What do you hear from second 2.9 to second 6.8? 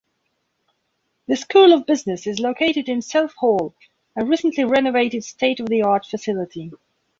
Self Hall-a recently renovated, state-of-the-art facility.